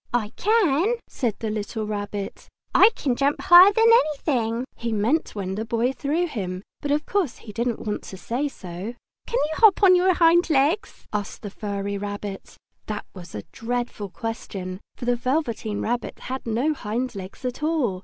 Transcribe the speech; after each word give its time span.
"I 0.15 0.29
can!" 0.29 0.95
said 1.07 1.35
the 1.37 1.51
little 1.51 1.85
Rabbit. 1.85 2.47
"I 2.73 2.89
can 2.95 3.15
jump 3.15 3.39
higher 3.39 3.71
than 3.71 3.85
anything!" 3.85 4.65
He 4.75 4.91
meant 4.91 5.35
when 5.35 5.53
the 5.53 5.63
Boy 5.63 5.93
threw 5.93 6.25
him, 6.25 6.63
but 6.81 6.89
of 6.89 7.05
course 7.05 7.37
he 7.45 7.53
didn't 7.53 7.85
want 7.85 8.01
to 8.05 8.17
say 8.17 8.47
so. 8.47 8.95
"Can 9.27 9.37
you 9.37 9.53
hop 9.57 9.83
on 9.83 9.93
your 9.95 10.15
hind 10.15 10.49
legs?" 10.49 11.05
asked 11.13 11.43
the 11.43 11.51
furry 11.51 11.99
rabbit. 11.99 12.57
That 12.87 13.05
was 13.13 13.35
a 13.35 13.43
dreadful 13.51 14.09
question, 14.09 14.79
for 14.95 15.05
the 15.05 15.15
Velveteen 15.15 15.81
Rabbit 15.81 16.17
had 16.21 16.47
no 16.47 16.73
hind 16.73 17.13
legs 17.13 17.45
at 17.45 17.61
all! 17.61 17.99